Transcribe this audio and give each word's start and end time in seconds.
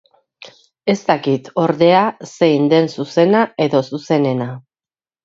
Ez 0.93 1.01
dakit, 1.09 1.51
ordea, 1.63 1.99
zein 2.29 2.65
den 2.71 2.89
zuzena 2.95 3.43
edo 3.67 3.83
zuzenena. 3.91 4.49